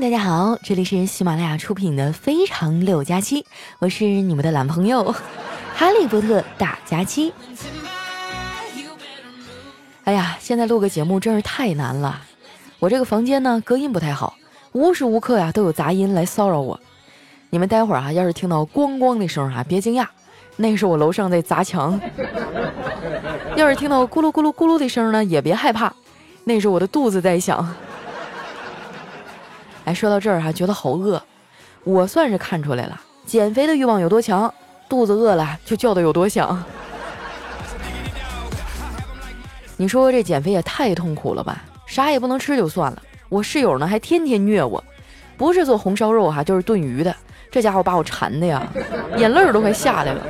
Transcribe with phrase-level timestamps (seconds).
[0.00, 3.42] 大家好，这里是喜马拉雅出品的《非常六加七》，
[3.80, 5.12] 我是你们的男朋友
[5.74, 7.32] 哈利波特大加七。
[10.04, 12.22] 哎呀，现在录个节目真是太难了。
[12.78, 14.36] 我这个房间呢，隔音不太好，
[14.70, 16.78] 无时无刻呀都有杂音来骚扰我。
[17.50, 20.06] 你们待会儿啊，要是听到咣咣的声啊，别惊讶，
[20.54, 22.00] 那是我楼上在砸墙。
[23.56, 25.92] 要是听到咕噜咕噜咕噜的声呢，也别害怕，
[26.44, 27.68] 那是我的肚子在响。
[29.88, 31.18] 哎，说到这儿哈，觉得好饿，
[31.82, 34.52] 我算是看出来了，减肥的欲望有多强，
[34.86, 36.62] 肚子饿了就叫的有多响。
[39.78, 41.64] 你说这减肥也太痛苦了吧？
[41.86, 44.84] 啥也不能吃就算了，我室友呢还天天虐我，
[45.38, 47.16] 不是做红烧肉哈，就是炖鱼的，
[47.50, 48.70] 这家伙把我馋的呀，
[49.16, 50.22] 眼泪都快下来了。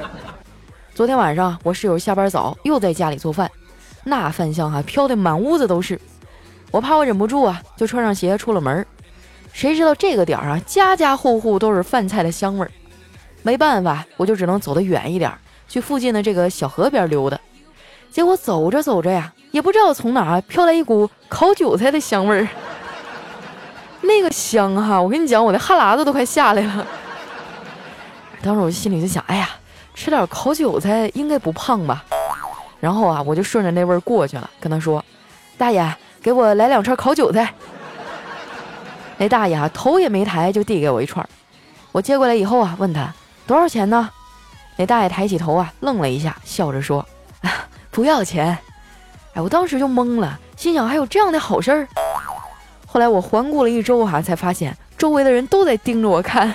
[0.95, 3.51] 昨天晚上我室友下班早，又在家里做饭，
[4.05, 6.01] 那饭香哈飘的满屋子都是，
[6.71, 8.87] 我怕我忍不住啊，就穿上鞋出了门。
[9.53, 12.71] 谁知道这个点儿啊，家家户户都是饭菜的香味儿。
[13.43, 15.33] 没办法，我就只能走得远一点，
[15.69, 17.39] 去附近的这个小河边溜达。
[18.11, 22.49] 结果走着走着呀，也不知道从哪飘来一股烤韭菜的香味儿。
[24.03, 26.87] 那个香哈，我跟你讲，我的哈喇子都快下来了。
[28.43, 29.51] 当时我心里就想，哎呀，
[29.95, 32.05] 吃点烤韭菜应该不胖吧？
[32.81, 35.05] 然后啊，我就顺着那味儿过去了，跟他说
[35.59, 37.53] ：“大爷，给我来两串烤韭菜。”
[39.19, 41.29] 那大爷啊，头也没抬就递给我一串，
[41.93, 43.13] 我接过来以后啊，问他
[43.47, 44.09] 多少钱呢？
[44.77, 47.05] 那大爷抬起头啊，愣了一下，笑着说
[47.91, 48.57] ：“不要钱。”
[49.35, 51.89] 哎，我当时就懵了，心想还有这样的好事儿。
[52.87, 56.55] 后来我环顾了一周哈，才发现周围的人都在盯着我看。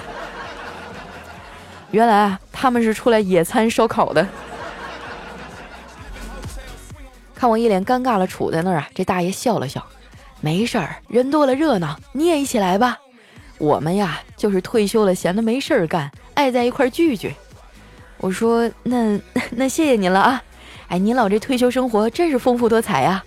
[1.91, 4.25] 原来啊，他们是出来野餐烧烤的。
[7.35, 9.85] 看我一脸尴尬的杵在那儿啊，这大爷笑了笑。
[10.43, 12.99] 没事儿，人多了热闹，你也一起来吧。
[13.59, 17.33] 我们呀，就是退休了，闲的没事儿干，爱在一块聚聚。
[18.17, 19.17] 我说那
[19.51, 20.43] 那谢谢您了啊。
[20.89, 23.23] 哎，您老这退休生活真是丰富多彩呀。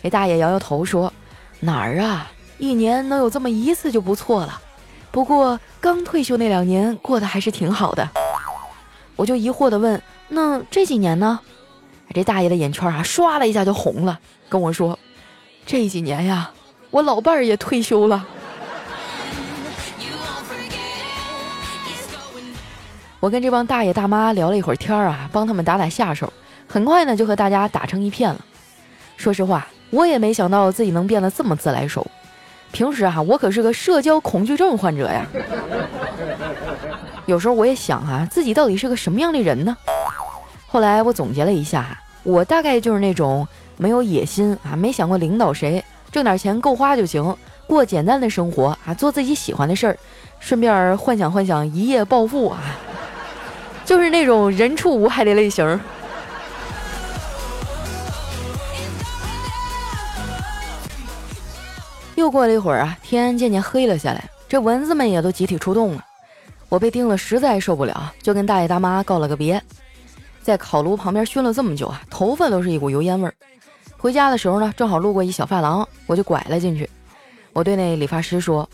[0.00, 1.12] 这大爷摇摇头说
[1.58, 4.62] ：“哪儿啊，一年能有这么一次就不错了。
[5.10, 8.08] 不过刚退休那两年过得还是挺好的。”
[9.16, 11.40] 我就疑惑的问：“那这几年呢？”
[12.14, 14.96] 这大爷的眼圈啊，唰的一下就红了，跟我说。
[15.68, 16.50] 这几年呀，
[16.90, 18.26] 我老伴儿也退休了。
[23.20, 26.32] 我跟这帮大爷大妈聊了一会儿天儿啊，帮他们打打下手，
[26.66, 28.42] 很快呢就和大家打成一片了。
[29.18, 32.06] 说实话，我也没想到自己能变得这么自来熟。
[32.72, 35.26] 平时啊，我可是个社交恐惧症患者呀。
[37.26, 39.76] 有时候我也想啊，自己到底是个什么样的人呢？
[40.66, 43.46] 后来我总结了一下，我大概就是那种。
[43.78, 49.96] 没有野心啊，没想过领导谁，挣点钱够花就行，过简单的生活啊，做自己喜欢的事儿，
[50.40, 52.60] 顺便幻想幻想一夜暴富啊，
[53.86, 55.80] 就是那种人畜无害的类型。
[62.16, 66.04] 又过了一会儿啊，天渐渐黑了下来，这蚊子们也都集体出动了，
[66.68, 69.62] 我被叮了，实在受不了，就跟大爷大妈告了个别，
[70.42, 73.34] 在烤炉旁边熏了这么久啊，头发都是一股油烟味儿。
[74.00, 76.88] 回家的时候呢，正好路过一小发廊，我就拐了进去。
[77.52, 78.68] 我对那理发师说：“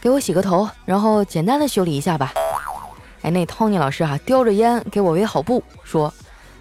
[0.00, 2.32] 给我洗个头，然后简单的修理一下吧。”
[3.22, 6.14] 哎，那 Tony 老师哈叼着烟给我围好布，说：“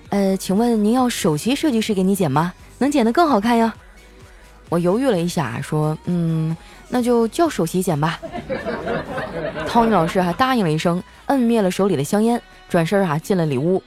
[0.10, 2.52] 呃，请问您要首席设计师给你剪吗？
[2.80, 3.72] 能剪得更好看呀？”
[4.70, 6.58] 我犹豫了一下，说：“嗯，
[6.90, 8.20] 那就叫首席剪吧。
[9.70, 13.84] ”Tony 老师还答应了一声，摁灭了手里的香烟，转身哈进了里屋。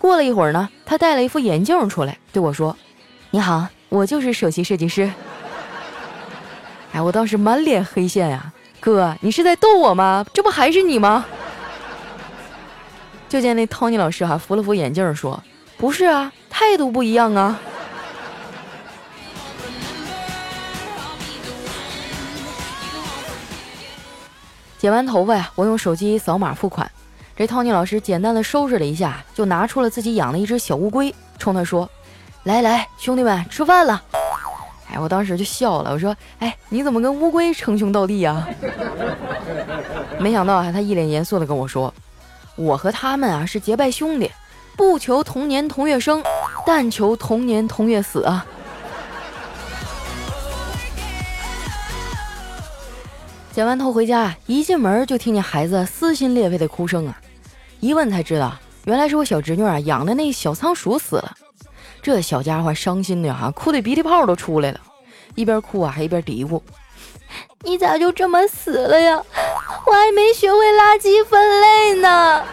[0.00, 2.76] 过了一会儿呢，他戴了一副眼镜出来，对我说。
[3.30, 5.12] 你好，我就是首席设计师。
[6.92, 8.50] 哎，我当时满脸黑线呀，
[8.80, 10.24] 哥，你是在逗我吗？
[10.32, 11.26] 这不还是你吗？
[13.28, 15.42] 就见那 Tony 老师哈扶了扶眼镜说
[15.76, 17.60] ：“不是啊，态度不一样啊。”
[24.78, 26.90] 剪完头发呀，我用手机扫码付款。
[27.36, 31.86] 这 Tony 老师简单的收拾了一下，就拿出了自己养的一只小乌龟，冲他说。
[32.48, 34.02] 来来，兄弟们吃饭了！
[34.90, 38.48] 哎，我当时就笑了，我说：“哎，你怎么跟乌龟称兄道弟啊？”
[40.18, 41.92] 没想到啊，他一脸严肃的跟我说
[42.56, 44.32] ：“我和他们啊是结拜兄弟，
[44.78, 46.22] 不求同年同月生，
[46.64, 48.46] 但求同年同月死啊！”
[53.52, 57.20] 剪完头回家，一进门就听见孩子撕心裂肺的哭声啊！
[57.80, 58.54] 一问才知道，
[58.86, 61.36] 原来是我小侄女啊养的那小仓鼠死了。
[62.00, 64.80] 这小家伙伤心的哈，哭的鼻涕泡都出来了，
[65.34, 66.60] 一边哭啊还一边嘀咕
[67.62, 69.20] ：“你咋就这么死了呀？
[69.86, 72.44] 我还没学会垃圾分类呢。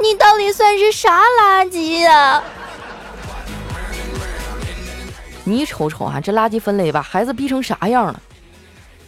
[0.00, 2.42] 你到底算是啥垃圾呀？”
[5.44, 8.20] 你瞅瞅啊，这垃圾分类把孩子逼成啥样了？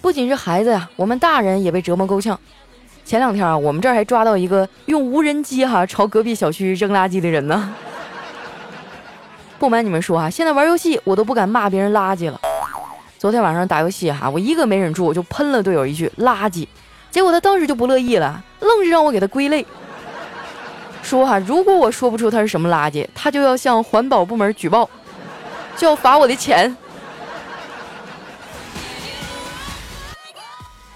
[0.01, 2.39] 不仅是孩子呀，我们大人也被折磨够呛。
[3.05, 7.73] 前两天啊，我们这儿还抓到一个用无人机哈朝隔壁小区扔垃圾的人呢。
[9.61, 12.41] 不瞒你们说啊，现在玩游戏我都不敢骂别人垃圾了。
[13.19, 16.67] 昨天晚上打游戏哈，我一个没忍住我就喷了队友一句垃圾，
[17.11, 19.67] 结果他当时就不乐意了，愣是让我给他归类，
[21.03, 24.89] 说哈，如果我说不出他是什么垃圾，他就要向环保部门举报。
[25.77, 26.75] 就要罚我的钱。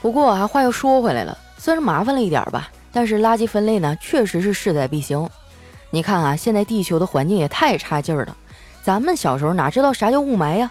[0.01, 5.29] 不过啊，话又说回来了，虽然麻烦了一点吧，但是垃圾分类呢，确实是势在必行。
[5.91, 8.37] 你看啊，现在地球的环境也太差劲儿了。
[8.85, 10.71] 咱们小时候哪知道啥叫雾霾呀？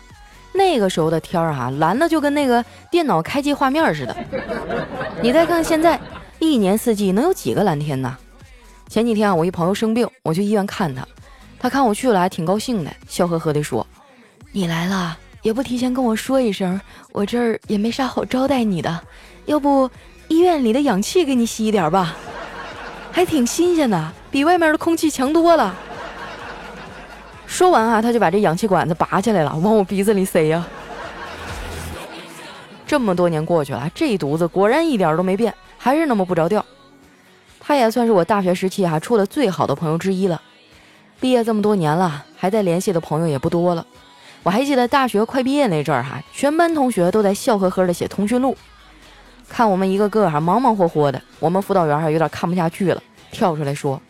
[0.53, 4.15] 那个时候的天儿哈，蓝的就跟那个电脑开机画面似的。
[5.19, 5.99] 你再看现在，
[6.37, 8.15] 一年四季能有几个蓝天呢？
[8.87, 11.03] 前几天啊，我一朋友生病，我去医院看他，
[11.57, 13.85] 他看我去了，还挺高兴的，笑呵呵地说。
[14.51, 16.79] 你来了也不提前跟我说一声，
[17.13, 19.01] 我这儿也没啥好招待你的。
[19.45, 19.89] 要不
[20.27, 22.15] 医院里的氧气给你吸一点吧，
[23.11, 25.75] 还挺新鲜的，比外面的空气强多了。
[27.53, 30.65] 说完啊，他就把这氧气管子拔起来了，往我鼻子里塞呀。
[32.87, 36.65] 这么多年过去了，这犊子果然一点都没变，还是那么不着调。
[37.59, 40.41] 他也算是我大学时期哈处的最好的朋友之一了。
[41.19, 43.85] 毕业这么多年了，还在联系的朋友也不多了。
[44.41, 48.57] 我还记得大学快毕业那阵儿哈，全班同学都在笑呵呵的写通讯录，
[49.47, 54.01] 看我们一个个哈忙忙活活的，我们辅导员还有点看不下去了，跳出来说：“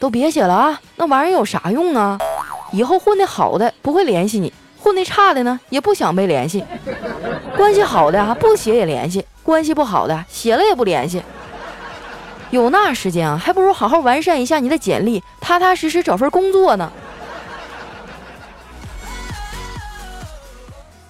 [0.00, 2.18] 都别写了啊，那玩意儿有啥用啊？
[2.72, 6.64] 以后混得好的不会联系你，混得差的呢也不想被联系。
[7.56, 11.22] 关系好的啊不写也联系，关系不好的写了也不联系。
[12.50, 16.90] 有那时间啊，还不如好好完善一下你的简历，踏踏实实找份工作呢。”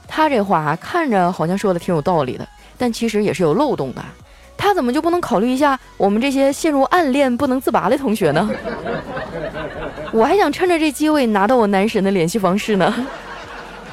[0.06, 4.02] 他这话，看着好像说的挺有道理的，但其实也是有漏洞的。
[4.56, 8.50] 他怎么就不能考虑一下我们这些陷入暗恋不能自拔的同学呢？
[10.12, 13.06] 我还想趁着这机会拿到我男神的联系方式呢。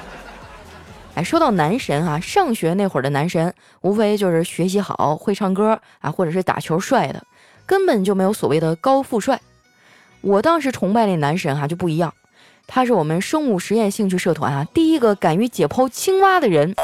[1.16, 7.24] 哎，说到男神啊，上学那会儿的男神，无非就是学习好、会唱歌啊，或者是打球帅的，
[7.66, 9.40] 根本就没有所谓的高富帅。
[10.22, 12.14] 我当时崇拜那男神哈就不一样。
[12.68, 16.76] 他是我们生物实验兴趣社团啊第一个敢于解剖青蛙的人。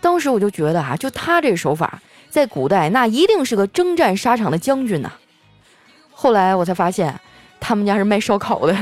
[0.00, 5.12] 当时我就觉得啊，就他这手法，在古代那一定是个征战沙场的将军呐。
[6.10, 7.20] 后来我才发现，
[7.66, 8.76] 他们家是卖烧烤的。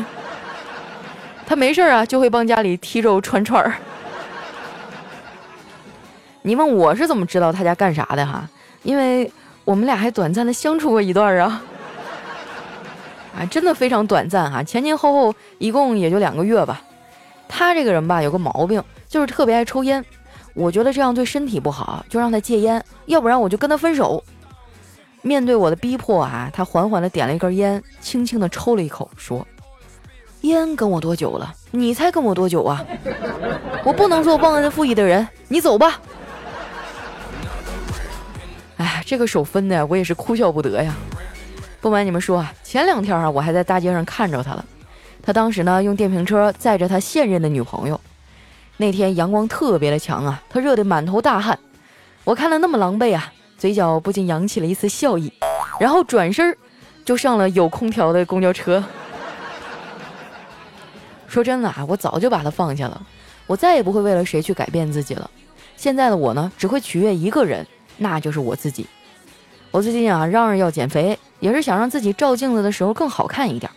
[1.46, 3.74] 他没事啊，就会帮家里提肉串串儿。
[6.42, 8.48] 你问我是怎么知道他家干啥的哈？
[8.82, 9.30] 因为
[9.64, 11.62] 我们俩还短暂的相处过一段啊。
[13.38, 16.82] 啊，真的非常短暂哈，前前后后一共也就两个月吧。
[17.48, 20.04] 他这个人吧，有个毛病，就是特别爱抽烟。
[20.54, 24.24] 我觉得这样对身体不好，就让他戒烟，要不然我就跟他分手。
[25.22, 29.46] 面对我的逼迫啊，他缓缓地点了一根烟，轻轻的抽了一口，说
[30.42, 31.54] ：“烟跟我多久了？
[31.70, 32.84] 你才跟我多久啊？
[33.84, 36.00] 我不能做忘恩负义的人，你走吧。
[38.78, 40.94] ”哎，这个手分的我也是哭笑不得呀。
[41.80, 44.64] 不瞒你们说啊，前两天啊，我还在大街上看着他了。
[45.22, 48.00] 他当时呢，用电瓶车载着他现任的女朋友。
[48.76, 51.56] 那天阳光特别的强啊，他热得满头大汗。
[52.24, 55.32] 我看了那么狼狈啊，嘴角不禁扬起了一丝笑意，
[55.78, 56.58] 然后转身
[57.04, 58.82] 就上了有空调的公交车。
[61.28, 63.00] 说真的啊，我早就把他放下了，
[63.46, 65.30] 我再也不会为了谁去改变自己了。
[65.76, 67.64] 现在的我呢，只会取悦一个人，
[67.98, 68.84] 那就是我自己。
[69.70, 71.16] 我最近啊，嚷嚷要减肥。
[71.38, 73.70] 也是想让自己照镜子的时候更好看一点，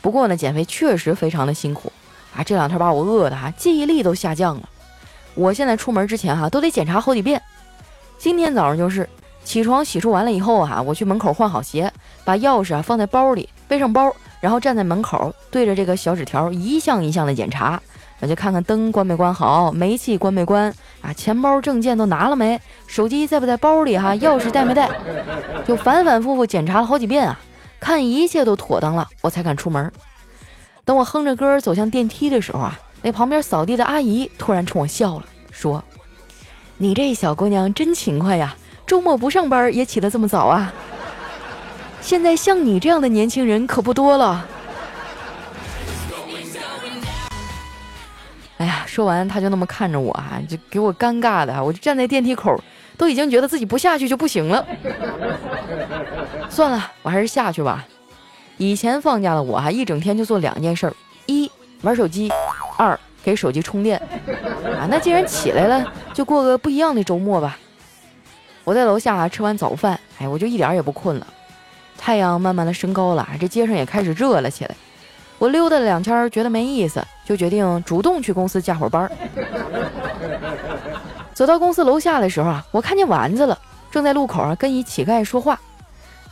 [0.00, 1.92] 不过呢，减肥确实非常的辛苦
[2.36, 2.42] 啊！
[2.42, 4.68] 这两天把我饿的哈，记忆力都下降了。
[5.36, 7.40] 我现在出门之前哈，都得检查好几遍。
[8.22, 9.08] 今天早上就是
[9.42, 11.92] 起床洗漱完了以后哈，我去门口换好鞋，
[12.24, 17.82] 把钥匙啊放在包里，背上包，然后站在门口对着这个小纸条一项一项的检查。
[18.20, 24.88] 我就看看灯关没关好，煤气关没关啊，钱包证件都拿了没，手机在不在包里 哈，钥匙带没带，
[25.66, 27.40] 就反反复复检查了好几遍啊，
[27.80, 29.92] 看一切都妥当了，我才敢出门。
[30.84, 35.82] 等我哼着歌走向电梯的时候啊，那旁边扫地的阿姨突然冲我笑了，说
[36.82, 40.72] ：“你这小姑娘真勤快呀，周末不上班也起得这么早啊。
[42.00, 44.44] 现在像你这样的年轻人可不多了。”
[48.58, 52.60] 哎呀说完他就那么看着我哈，就给我尴尬的，我就站在电梯口，
[52.98, 54.66] 都已经觉得自己不下去就不行了。
[56.50, 57.86] 算了，我还是下去吧。
[58.56, 60.92] 以前放假的我哈，一整天就做两件事：
[61.26, 61.48] 一
[61.82, 62.32] 玩手机，
[62.76, 63.98] 二给手机充电。
[64.78, 67.58] 啊，那既然起来了，就过个不一样的周末吧。
[68.64, 71.26] 我在楼下吃完早饭，哎，我就一点也不困了。
[71.98, 74.74] 太阳慢慢的升高了，这街上也开始热了起来。
[75.38, 79.10] 我溜达了两圈，觉得没意思，就决定主动去公司加会班。
[81.34, 83.58] 走到公司楼下的时候啊，我看见丸子了，
[83.90, 85.58] 正在路口啊跟一乞丐说话。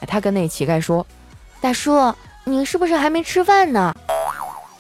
[0.01, 1.05] 哎，他跟那乞丐说
[1.61, 3.93] ：“大叔，你是不是还没吃饭呢？”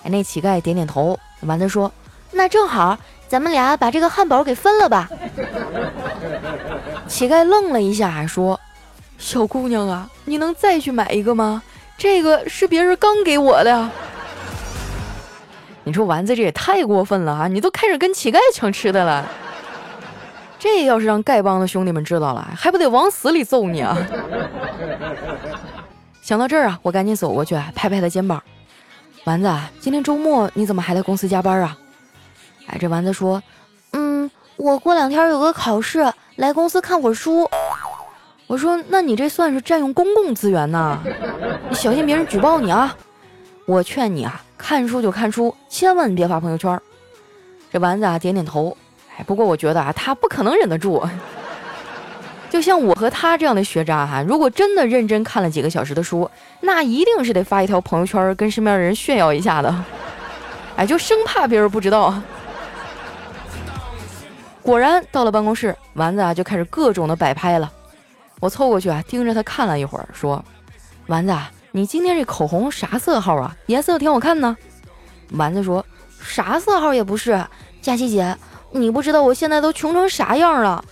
[0.04, 1.18] 哎，那乞丐点点头。
[1.40, 1.90] 丸子说
[2.32, 5.08] ：“那正好，咱们俩把这个汉堡给分了吧。
[7.06, 8.58] ”乞丐愣了一下，还说
[9.18, 11.62] ：“小姑娘啊，你能再去买一个吗？
[11.98, 13.90] 这个是别人刚给我的。
[15.84, 17.48] ”你说丸子这也太过分了啊！
[17.48, 19.26] 你都开始跟乞丐抢吃的了，
[20.58, 23.98] 这要是让丐帮的兄弟们知道了，还不得往死里揍你啊！
[26.22, 28.40] 想到这儿啊，我赶紧走过去拍拍他肩膀
[29.24, 31.76] ：“丸子，今天周末你怎么还在公司加班啊？”
[32.70, 33.42] 哎，这丸子说
[33.92, 37.48] ：“嗯，我过两天有个考试，来公司看会儿书。”
[38.46, 40.98] 我说：“那你这算是占用公共资源呢，
[41.68, 42.96] 你小心别人举报你啊！”
[43.66, 44.40] 我劝你啊。
[44.56, 46.78] 看书就看书，千万别发朋友圈。
[47.72, 48.76] 这丸子啊点点头，
[49.16, 51.02] 哎，不过我觉得啊，他不可能忍得住。
[52.50, 56.28] 就像我和他这样的学渣哈，如果真的认真看了几个小时的书，
[56.60, 59.74] 那一定是得发一条朋友圈跟身边的人炫耀一下的。
[60.76, 62.12] 哎，就生怕别人不知道。
[64.62, 67.70] 果然到了办公室，丸子啊就开始各种的摆拍了。
[68.40, 70.44] 我凑过去啊，盯着他看了一会儿，说
[71.08, 71.36] ：“丸子。”
[71.72, 73.56] 你今天这口红啥色号啊？
[73.66, 74.56] 颜色挺好看呢。
[75.34, 75.86] 丸子说
[76.20, 77.40] ：“啥色号也不是。”
[77.80, 78.36] 佳琪姐，
[78.72, 80.84] 你不知道我现在都穷成啥样了。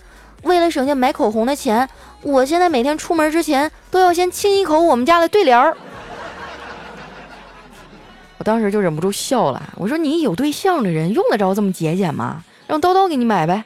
[0.43, 1.89] 为了省下买口红的钱，
[2.21, 5.75] 我现在每天出门之前都要先亲一口我们家的对联儿。
[8.37, 9.61] 我当时就忍不住笑了。
[9.75, 12.41] 我说：“你有对象的人用得着这么节俭吗？
[12.69, 13.65] 让叨叨给你买呗。”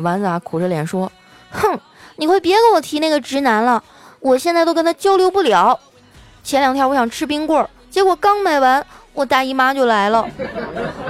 [0.00, 1.10] 丸子啊，苦着脸说
[1.50, 1.78] ：“哼，
[2.16, 3.82] 你快别跟我提那个直男了，
[4.20, 5.78] 我现在都跟他交流不了。”
[6.42, 10.28] 前两天我想吃冰棍儿，结果刚买完，我大姨妈就来了。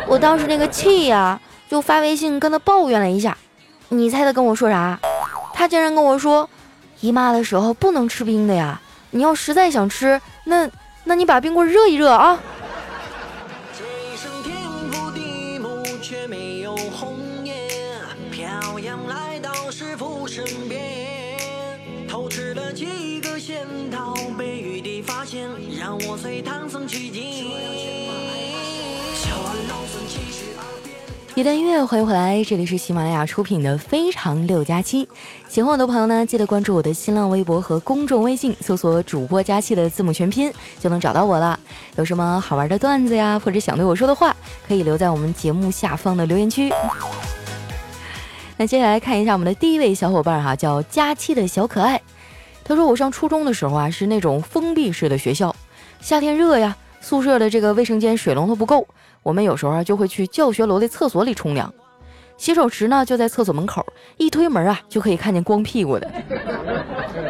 [0.06, 3.37] 我当时那个气呀，就发微信跟他抱怨了一下。
[3.88, 4.99] 你猜他跟我说啥？
[5.52, 6.49] 他竟然跟我说，
[7.00, 8.80] 姨妈的时候不能吃冰的呀。
[9.11, 10.68] 你要实在想吃，那
[11.04, 12.38] 那你把冰棍热一热啊。
[24.04, 25.49] 都被雨滴发现，
[25.80, 26.61] 让我随它
[31.34, 35.06] 一段音乐，欢迎回来，这里是喜马拉雅出品的《非常六加七》。
[35.49, 41.58] 喜欢我的朋友呢，记得关注我的新浪微博和公众微信，搜索“主播加七”的字母全拼，就能找到我了。
[41.96, 44.37] 有什么好玩的段子呀，或者想对我说的话，
[44.68, 46.70] 可以留在我们节目下方的留言区。
[48.56, 52.00] 那接下来看一下我们的第一位小伙伴哈，叫佳期的小可爱。
[52.64, 55.54] 他说我上初中的时候啊，是那种封闭式的学校，
[56.00, 58.87] 夏天热呀，宿舍的这个卫生间水龙头不够。
[59.23, 61.73] 我们有时候啊就会去教学楼的厕所里冲凉，
[62.38, 63.85] 洗手池呢就在厕所门口，
[64.16, 66.11] 一推门啊就可以看见光屁股的。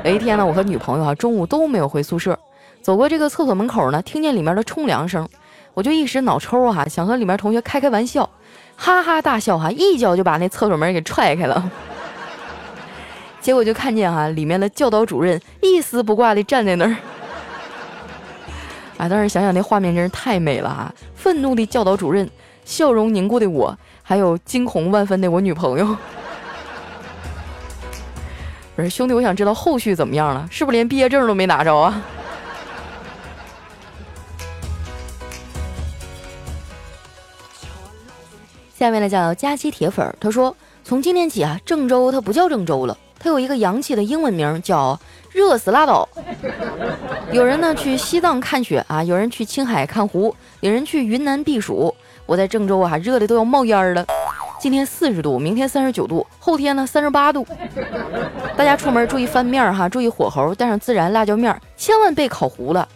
[0.05, 2.39] 有 一天呢，我和女朋友啊中午都没有回宿舍，
[2.81, 5.29] 走过这个厕所门口呢，听见里面的冲凉声，
[5.75, 8.29] 我就一时脑抽啊，想和里面同学开开玩笑，
[8.77, 11.71] 哈哈大笑哈，一脚就把那厕所门给踹开了。
[13.45, 16.97] 结果就看见哈里面的教导主任一丝不挂的站在那儿。
[18.97, 19.07] 啊！
[19.07, 20.91] 当时想想那画面真是太美了啊！
[21.15, 22.27] 愤怒的教导主任，
[22.65, 25.85] 笑容凝固的我，还有惊恐万分的我女朋友。
[28.75, 30.49] 不是兄弟，我想知道后续怎么样了？
[30.51, 32.03] 是不是连毕业证都没拿着啊？
[38.75, 45.01] 下面呢叫佳期铁粉，他说从今天起啊，郑州它不叫郑州了，它有一个洋气的英文名叫。
[45.33, 46.09] 热死拉倒！
[47.33, 51.93] 有人呢去西藏看雪啊，有人去青海看湖，有人去云南避暑。
[52.25, 54.07] 我在郑州啊，热的都要冒烟了。
[54.61, 57.45] 今天四十度，明天三十九度，后天呢三十八度。
[58.57, 62.89] 大家出门注意翻面哈，注意火候，带上孜然、辣椒面，千万别烤糊了。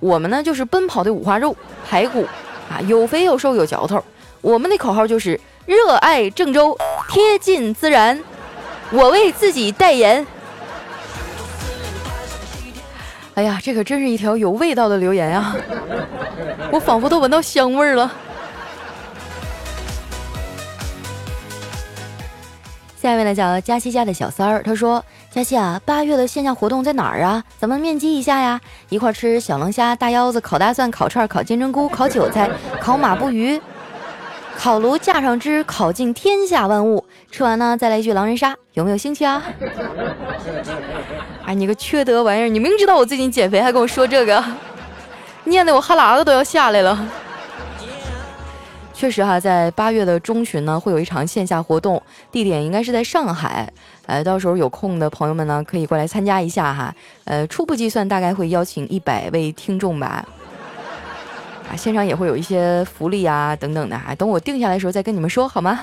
[0.00, 1.54] 我们呢就是奔跑的五花肉
[1.88, 2.26] 排骨
[2.68, 4.02] 啊，有肥有瘦有嚼头。
[4.40, 6.76] 我们的口号就是热爱郑州，
[7.08, 8.20] 贴近自然。
[8.92, 10.26] 我为自己代言。
[13.34, 15.56] 哎呀，这可真是一条有味道的留言呀！
[16.70, 18.12] 我仿佛都闻到香味儿了。
[23.02, 27.42] 下一位呢叫佳期家的小三儿，他说：“佳期啊，八月的线下活动在哪儿啊？
[27.58, 32.48] 咱们面基一下呀，一块吃小龙虾、大腰子、烤大蒜、烤串、烤金针菇、烤韭菜、
[32.80, 33.60] 烤马步鱼，
[34.56, 37.04] 烤炉架上枝，烤尽天下万物。
[37.34, 39.42] 吃完呢，再来一句狼人杀，有没有兴趣啊？”
[41.44, 42.48] 哎，你个缺德玩意儿！
[42.48, 44.40] 你明知道我最近减肥，还跟我说这个，
[45.42, 47.08] 念得我哈喇子都要下来了。
[48.92, 52.00] 确实哈，在八月的中旬呢，会有一场线下活动，
[52.30, 53.68] 地点应该是在上海。
[54.06, 56.94] 呃，到时候有空的朋友们呢，可以过来参加一下哈。
[57.24, 60.24] 呃，初步计算大概会邀请一百位听众吧。
[61.68, 64.14] 啊，现场也会有一些福利啊等等的哈。
[64.14, 65.80] 等我定下来的时候再跟你们说好吗？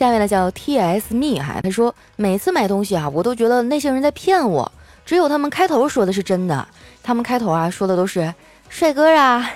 [0.00, 4.72] 下面呢叫 T S me 哈，他说每次买东西啊，我都觉得那些人在骗我。
[5.04, 6.66] 只有他们开头说的是真的，
[7.02, 8.32] 他们开头啊说的都是
[8.70, 9.50] 帅哥啊，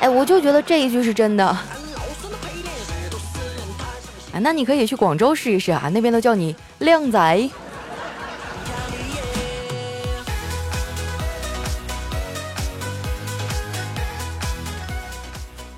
[0.00, 1.46] 哎，我就觉得这一句是真的。
[1.46, 1.60] 啊，
[4.40, 7.48] 那你可以去广州试一试啊，那边都叫你靓仔。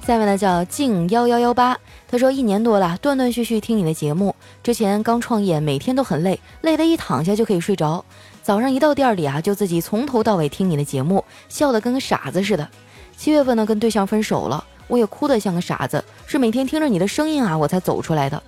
[0.07, 1.77] 下面呢叫静幺幺幺八，
[2.15, 8.05] 他说一年多了，断断续续听你的节目，之前刚创业，每天都很累，累得一躺下就可以睡着。
[8.41, 12.69] 早上一到店里啊，就自己从头到尾听你的节目，笑得跟个傻子似的。
[13.17, 18.41] 七月份呢，跟对象分手了，我也哭得像个傻子，是每天听着你的声音啊，我才走出来的。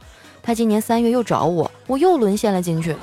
[0.44, 2.94] 他今年三月又找我，我又沦陷了进去。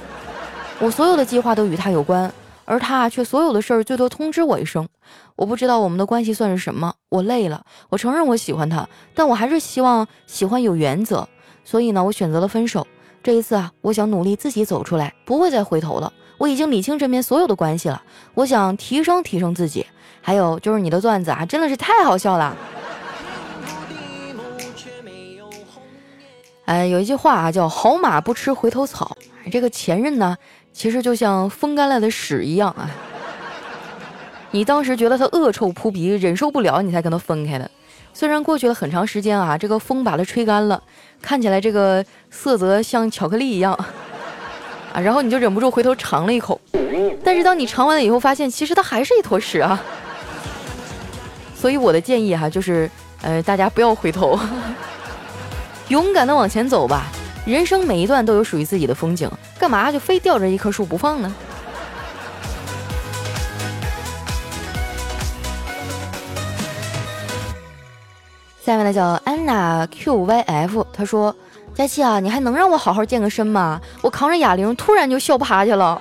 [0.79, 4.87] 我所有的计划都与他有关，而他却所有的事儿最多通知我一声。
[5.35, 6.93] 我不知道我们的关系算是什么。
[7.09, 11.27] 我累了，我承认我喜欢他，但我还是希望喜欢有原则。
[11.63, 12.85] 所以呢，我选择了分手。
[13.21, 16.11] 这一次啊，我想努力自己走出来，不会再回头了。
[16.37, 18.01] 我已经理清身边所有的关系了，
[18.33, 19.85] 我想提升提升自己。
[20.21, 22.55] 还有就是你的段子啊，真的是太好笑了。
[26.65, 29.17] 哎，有一句话啊，叫“好马不吃回头草”。
[29.51, 30.37] 这个前任呢，
[30.71, 32.89] 其实就像风干了的屎一样啊。
[34.53, 37.69] 你当时觉得他恶臭扑鼻，忍受不了，你才跟他分开的。
[38.13, 40.79] 虽然过去了很长时间啊，这个风把它吹干了，
[41.19, 43.73] 看起来这个色泽像巧克力一样。
[44.93, 46.61] 啊，然后你就忍不住回头尝了一口，
[47.23, 49.81] 但是当你尝完了以后，发现其实它还是一坨屎啊。
[51.55, 52.87] 所以我的建议哈，就是
[53.23, 54.39] 呃，大家不要回头，
[55.89, 57.07] 勇敢的往前走吧。
[57.43, 61.35] 人生每一段都有属于自己的风景，干嘛就非吊着一棵树不放呢？
[68.63, 71.35] 下面呢叫安娜 QYF，他说。
[71.75, 73.81] 佳琪啊，你还能让我好好健个身吗？
[74.01, 75.99] 我扛着哑铃，突然就笑趴下了。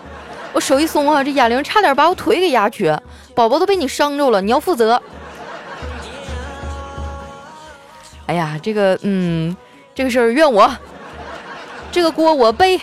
[0.52, 3.00] 我手一松啊，这哑铃差点把我腿给压瘸。
[3.34, 5.00] 宝宝都被你伤着了，你要负责。
[8.26, 9.56] 哎呀，这个，嗯，
[9.94, 10.70] 这个事儿怨我，
[11.90, 12.78] 这个锅我背。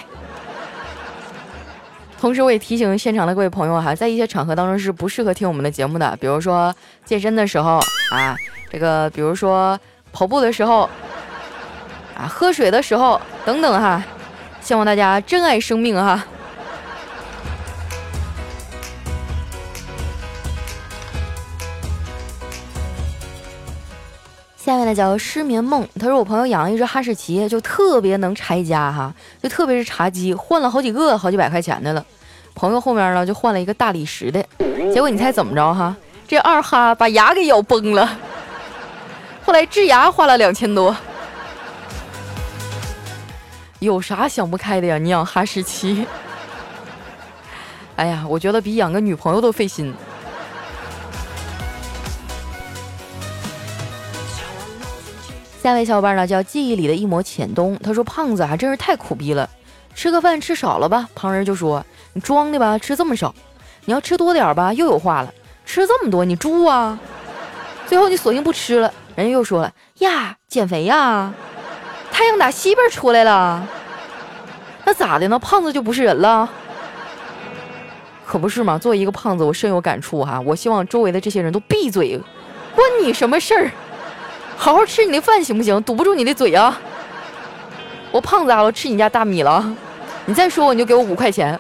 [2.20, 6.74] 同时，我也提醒现场的各位朋友哈，在一些场合当中是不适合听我们的节目的，比如说
[7.06, 7.80] 健身的时候
[8.12, 8.36] 啊，
[8.70, 9.80] 这个，比如说
[10.12, 10.90] 跑步的时候。
[12.20, 14.04] 啊，喝水的时候等等哈，
[14.60, 16.22] 希望大家珍爱生命哈。
[24.58, 32.06] 下面呢叫失眠梦，他说我朋友养了一只哈士奇，就特别能拆家哈，就特别是茶几，换了好几个，好几百块钱的了。
[32.54, 34.46] 朋友后面呢就换了一个大理石的，
[34.94, 35.96] 结果你猜怎么着哈？
[36.28, 38.10] 这二哈把牙给咬崩了，
[39.50, 40.96] 后来治牙花了两千多。
[43.80, 45.00] 有啥想不开的呀？
[45.00, 46.06] 你养哈士奇，
[47.96, 49.92] 哎呀，我觉得比养个女朋友都费心。
[55.64, 59.50] 下位小伙伴呢叫记忆里的一抹浅冬，他说：“胖子还真是太苦逼了，
[59.96, 61.10] 吃个饭吃少了吧？
[61.16, 61.84] 旁人就说
[62.14, 63.34] 你装的吧，吃这么少；
[63.86, 65.34] 你要吃多点吧，又有话了，
[65.66, 67.00] 吃这么多你猪啊！
[67.90, 71.34] 最后你索性不吃了，人家又说了呀，减肥呀。”
[72.14, 73.66] 太阳打西边出来了，
[74.86, 75.40] 那咋的呢？
[75.40, 76.48] 胖子就不是人了？
[78.28, 78.78] 可不是嘛！
[78.78, 80.40] 作为一个胖子，我深有感触哈。
[80.42, 82.22] 我希望周围的这些人都闭嘴，
[82.76, 83.72] 关你什么事儿？
[84.56, 85.82] 好好吃你的饭行不行？
[85.82, 86.80] 堵不住你的嘴啊！
[88.12, 89.76] 我胖子啊，我吃你家大米了？
[90.26, 91.60] 你再说我，你就给我五块钱。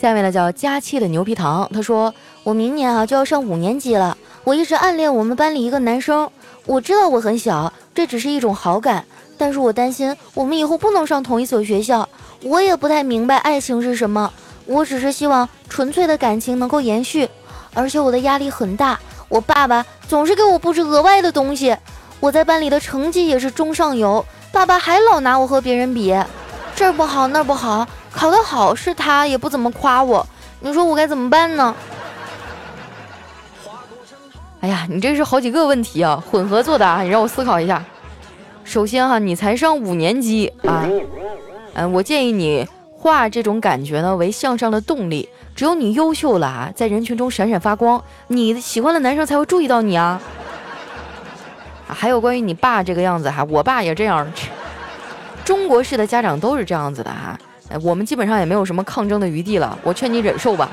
[0.00, 2.12] 下面呢叫佳期的牛皮糖，他说
[2.44, 6.30] 我明年啊就要上五年级了，我一直暗恋我们班里一个男生，
[6.66, 9.04] 我知道我很小，这只是一种好感，
[9.38, 12.08] 但是我担心我们以后不能上同一所学校。
[12.42, 14.30] 我也不太明白爱情是什么，
[14.66, 17.28] 我只是希望纯粹的感情能够延续。
[17.72, 21.74] 而且我的压力很大，我爸爸总是给我布置额外的东西。
[22.20, 26.14] 我在班里的成绩也是中上游，爸爸还老拿我和别人比，
[26.74, 30.26] 这儿不好那儿不好，考得好是他也不怎么夸我。
[30.60, 31.76] 你说我该怎么办呢？
[34.62, 37.84] 哎呀，你这是好几个问题啊，混合作答，你让我思考一下。
[38.64, 40.88] 首先哈，你才上五年级啊，
[41.74, 45.28] 嗯，我建议你化这种感觉呢为向上的动力。
[45.54, 50.18] 只有你优秀了啊，在人群中闪闪发光，你喜欢的男生才会注意到你啊。
[51.86, 54.26] 还有关于你爸这个样子哈，我爸也这样。
[55.44, 59.78] 中国式的家长都是这样子的哈，哎我们基本上也没有什么抗争的余地了。
[59.82, 60.70] 我劝你忍受吧，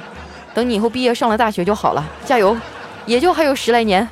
[0.53, 2.55] 等你以后毕业上了大学就好了，加油，
[3.05, 4.07] 也就还有十来年。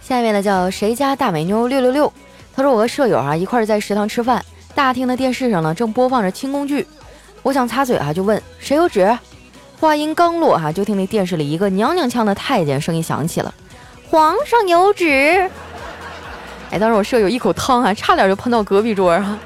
[0.00, 2.12] 下面呢叫谁家大美妞六六六，
[2.54, 4.44] 他说我和舍友啊一块在食堂吃饭。
[4.74, 6.86] 大厅的电视上呢，正播放着清宫剧，
[7.42, 9.16] 我想擦嘴哈，就问谁有纸。
[9.78, 13.52] 话音刚落哈，就听那电视里一个娘娘腔的太监声音响起了
[14.10, 15.50] ：“皇上有旨。”
[16.70, 19.38] 哎，当时我舍友一口汤啊，差点就喷到隔壁桌上。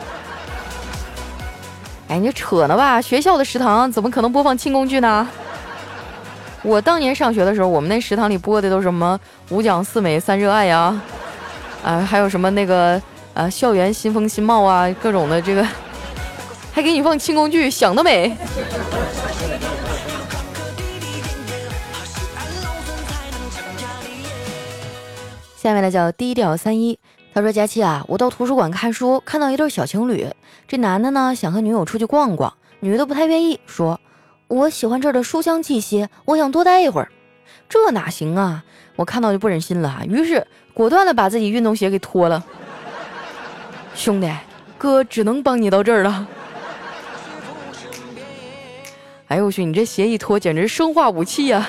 [2.09, 3.01] 哎，你扯呢吧？
[3.01, 5.27] 学校的食堂怎么可能播放清宫剧呢？
[6.63, 11.01] 我当年上学的时候，我们那食堂里播的都是什么五讲四美三热爱呀，
[11.83, 13.01] 啊，还有什么那个。
[13.35, 15.67] 啊，校园新风新貌啊，各种的这个，
[16.73, 18.37] 还给你放清宫剧，想得美。
[25.65, 26.99] 下面呢叫低调三一，
[27.33, 30.29] 他说：“佳期啊，我到图书馆看书，看到一对小情侣，
[30.69, 33.99] 这男的呢想和女友出去逛逛，女的不太愿意，说
[34.47, 37.11] 我喜欢这儿的书香气息，我想多待一会儿。
[37.67, 38.63] 这哪行啊？
[38.97, 42.45] 我看到就不忍心了，于是果断的把自己运动鞋给脱了。”
[43.97, 44.31] 兄弟，
[44.77, 46.29] 哥只能帮你到这儿了。
[49.29, 51.67] 哎呦我去，你这鞋一脱，简直生化武器呀！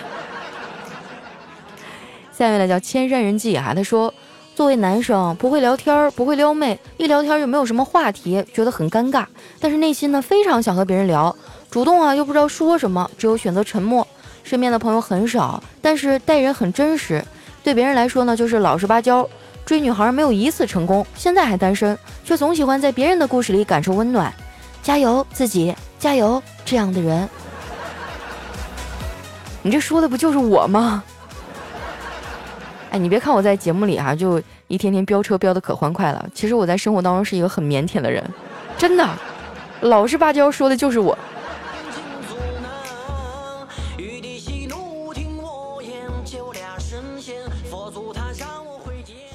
[2.37, 4.13] 下面呢叫千山人迹啊，他说，
[4.55, 9.25] 作为男生不会聊天，不会撩妹，一聊天又没有什么话题，觉得很尴尬。
[9.59, 11.33] 但是内心呢非常想和别人聊，
[11.71, 14.05] 主动啊又不知道说什么，只有选择沉默。
[14.43, 17.23] 身边的朋友很少，但是待人很真实，
[17.63, 19.27] 对别人来说呢就是老实巴交。
[19.65, 24.31] 追女孩没有一次成功，现在还单身，却总喜欢在别人的故事里感受温暖。
[24.83, 26.43] 加油，自己加油！
[26.63, 27.27] 这样的人，
[29.63, 31.03] 你这说的不就是我吗？
[32.95, 38.23] 哎，你别看我在节目里哈，就一天天飙车飙的可欢快了，其实我在生活当中是一个很腼腆的人，
[38.77, 39.05] 真的，
[39.81, 41.17] 老实巴交说的就是我。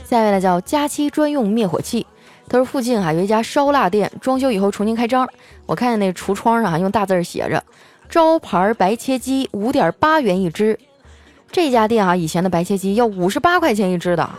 [0.06, 2.06] 下一位呢叫佳期专用灭火器，
[2.48, 5.28] 他说附近哈有一家烧腊店，装修以后重新开张。
[5.66, 7.62] 我看见那橱窗上哈用大字写着
[8.08, 10.78] “招牌白切鸡五点八元一只”。
[11.52, 14.30] 这家店啊以前的白切鸡要五十八块钱一只的，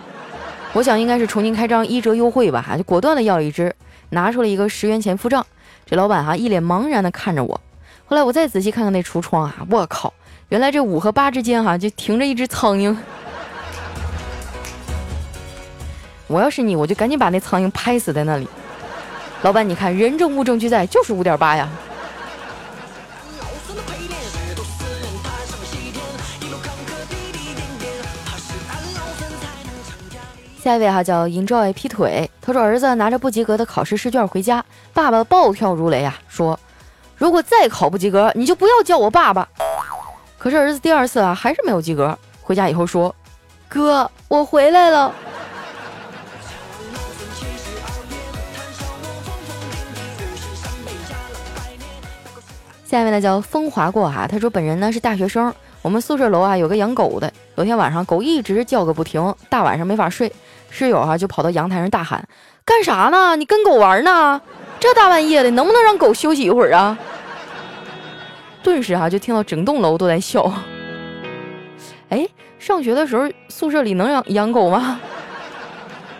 [0.71, 3.75] 我想应该是重新开张一折优惠吧，哈就果断的要了一只，
[4.11, 5.45] 拿出了一个十元钱付账。
[5.85, 7.59] 这老板哈一脸茫然的看着我。
[8.05, 10.13] 后来我再仔细看看那橱窗啊，我靠，
[10.47, 12.95] 原来这五和八之间哈就停着一只苍蝇。
[16.27, 18.47] 我要是你，我就赶紧把那苍蝇拍死在那里。
[19.41, 21.67] 老板，你看，人证物证俱在，就是五点八呀。
[30.63, 36.59] 下一位哈叫 Enjoy 劈腿，他说儿子拿着不及格的考试试卷回家，爸爸暴跳如雷啊，说
[37.17, 39.49] 如果再考不及格，你就不要叫我爸爸。
[40.37, 43.15] 可是儿子第二次啊还是没有及格，回家以后说，
[43.67, 45.11] 哥，我回来了。
[52.85, 60.31] 下一位呢叫风华过哈，他说本人呢是大学生，我们宿舍楼啊有个养狗的，有天晚上狗一直叫个不停，大晚上没法睡，
[60.69, 62.23] 室友哈就跑到阳台上大喊
[62.63, 63.35] ：“干啥呢？
[63.35, 64.39] 你跟狗玩呢？
[64.79, 66.97] 这大半夜的，能不能让狗休息一会儿啊？”
[68.61, 70.53] 顿时哈就听到整栋楼都在笑。
[72.09, 72.27] 哎，
[72.59, 74.99] 上学的时候宿舍里能养养狗吗？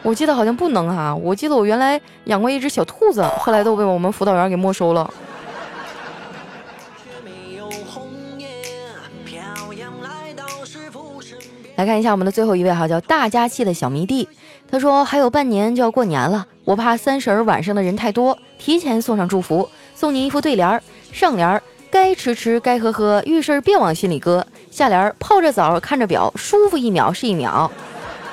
[0.02, 5.08] 我记得好像不能哈，我记得我原来养过一只小兔子，后来都被我们辅导员给没收了。
[11.82, 14.30] 来看一下我们的最后一位哈，叫大家气的小迷弟。
[14.70, 20.80] 他说还有半年就要过年了，我怕三十儿晚上的人太多，提前送上祝福，送您一副对联儿。
[21.12, 24.46] 上联儿：该吃吃，该喝喝，遇事儿别往心里搁。
[24.70, 27.72] 下联儿泡着澡，看着表，舒服一秒是一秒。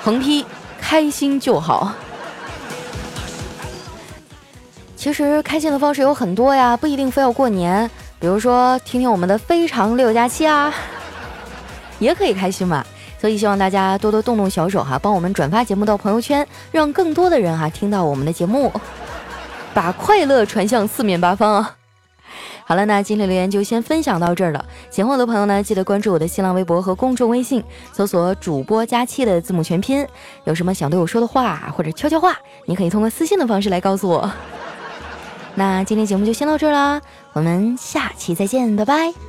[0.03, 0.45] 横批：
[0.79, 1.91] 开心就好。
[4.95, 7.89] 其实开心的方式有很多呀，不一定非要过年。
[8.19, 10.71] 比如说，听听我们的非常六加七啊，
[11.97, 12.85] 也可以开心嘛。
[13.19, 18.71] 所以希望大家多多动动小手哈，帮我们转发节目到朋友圈，让更多的人哈听到我们的节目，
[19.73, 21.65] 把快乐传向四面八方！
[22.65, 24.63] 好了，那今天留言就先分享到这儿了。
[24.91, 30.07] 喜欢我的朋友呢，记得关注我的新浪微博和公众微信，搜索“主播佳期”的字母全拼。
[30.43, 34.31] 有什么想对我说的话或者悄悄话，你可以通过私信的方式来告诉我。
[35.55, 37.01] 那今天节目就先到这儿啦，
[37.33, 39.28] 我们下期再见，拜拜。